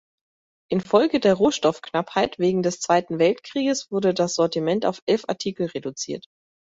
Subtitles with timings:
[0.71, 6.25] Infolge der Rohstoffknappheit wegen des Zweiten Weltkrieges wurde das Sortiment auf elf Artikel reduziert.